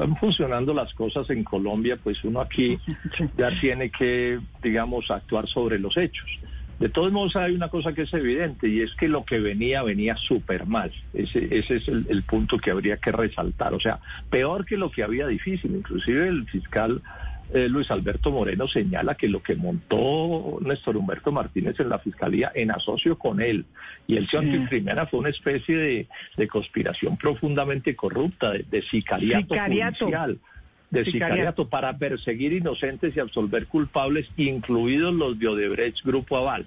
[0.00, 2.78] están funcionando las cosas en Colombia, pues uno aquí
[3.36, 6.26] ya tiene que, digamos, actuar sobre los hechos.
[6.78, 9.82] De todos modos, hay una cosa que es evidente y es que lo que venía,
[9.82, 10.90] venía súper mal.
[11.12, 13.74] Ese, ese es el, el, punto que habría que resaltar.
[13.74, 14.00] O sea,
[14.30, 15.74] peor que lo que había difícil.
[15.74, 17.02] Inclusive el fiscal
[17.52, 22.52] eh, Luis Alberto Moreno señala que lo que montó Néstor Humberto Martínez en la fiscalía
[22.54, 23.64] en asocio con él
[24.06, 29.54] y el señor Anticrimena fue una especie de, de conspiración profundamente corrupta, de, de sicariato,
[29.54, 30.04] Sicariato.
[30.06, 30.38] judicial
[30.90, 31.34] de Sicariato.
[31.34, 36.66] sicariato para perseguir inocentes y absolver culpables, incluidos los de Odebrecht Grupo Aval.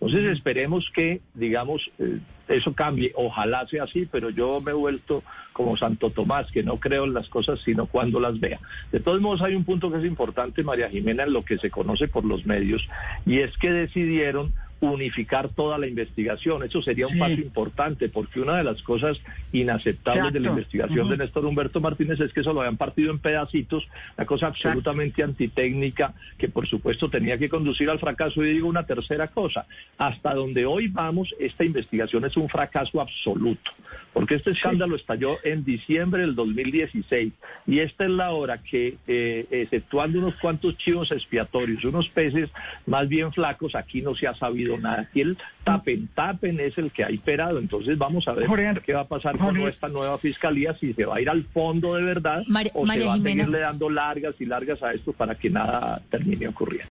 [0.00, 3.12] Entonces esperemos que, digamos, eh, eso cambie.
[3.14, 7.12] Ojalá sea así, pero yo me he vuelto como Santo Tomás, que no creo en
[7.12, 8.58] las cosas sino cuando las vea.
[8.92, 11.70] De todos modos, hay un punto que es importante, María Jimena, en lo que se
[11.70, 12.88] conoce por los medios,
[13.26, 16.62] y es que decidieron unificar toda la investigación.
[16.62, 17.18] Eso sería un Sí.
[17.18, 19.20] paso importante, porque una de las cosas
[19.52, 23.18] inaceptables de la investigación de Néstor Humberto Martínez es que eso lo habían partido en
[23.18, 28.42] pedacitos, una cosa absolutamente antitécnica que por supuesto tenía que conducir al fracaso.
[28.44, 29.66] Y digo una tercera cosa,
[29.98, 33.70] hasta donde hoy vamos, esta investigación es un fracaso absoluto,
[34.12, 37.32] porque este escándalo estalló en diciembre del 2016
[37.66, 42.50] y esta es la hora que, eh, exceptuando unos cuantos chivos expiatorios, unos peces
[42.86, 45.02] más bien flacos, aquí no se ha sabido nada.
[45.02, 47.58] Aquí el tapen, tapen es el que ha imperado.
[47.58, 51.04] Entonces vamos a ver Jorge, qué va a pasar con esta nueva fiscalía, si se
[51.04, 52.42] va a ir al fondo de verdad
[52.74, 53.14] o María se va Jimena.
[53.14, 56.88] a seguirle dando largas y largas a esto para que nada termine ocurriendo.